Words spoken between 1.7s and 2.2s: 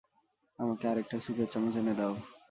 এনে দাও।